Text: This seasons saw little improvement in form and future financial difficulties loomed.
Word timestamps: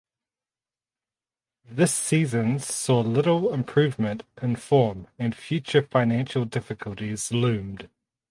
This 1.69 1.93
seasons 1.93 2.65
saw 2.65 3.01
little 3.01 3.53
improvement 3.53 4.23
in 4.41 4.55
form 4.55 5.05
and 5.19 5.35
future 5.37 5.83
financial 5.83 6.43
difficulties 6.45 7.31
loomed. 7.31 7.87